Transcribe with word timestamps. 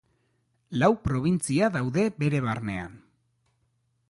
Lau 0.83 0.89
probintzia 1.09 1.69
daude 1.77 2.09
bere 2.25 2.43
barnean. 2.47 3.01